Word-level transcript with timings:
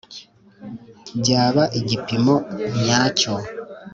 byaba 1.19 1.63
igipimo 1.79 2.35
nyacyo, 2.83 3.33